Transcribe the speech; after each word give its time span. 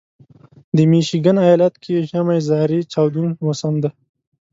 د 0.75 0.77
میشیګن 0.91 1.37
ایالت 1.45 1.73
کې 1.83 2.05
ژمی 2.09 2.39
زارې 2.49 2.79
چاودون 2.91 3.29
موسم 3.45 3.73
دی. 3.83 3.89